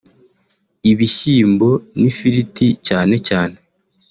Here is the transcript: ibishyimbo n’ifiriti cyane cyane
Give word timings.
ibishyimbo 0.91 1.69
n’ifiriti 1.99 2.67
cyane 2.87 3.15
cyane 3.27 3.55